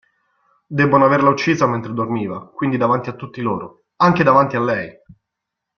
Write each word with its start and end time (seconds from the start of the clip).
Debbono 0.65 1.05
averla 1.05 1.29
uccisa 1.29 1.67
mentre 1.67 1.93
dormiva, 1.93 2.49
quindi 2.49 2.75
davanti 2.75 3.09
a 3.09 3.13
tutti 3.15 3.39
loro, 3.39 3.83
anche 3.97 4.23
davanti 4.23 4.55
a 4.55 4.59
lei! 4.63 4.91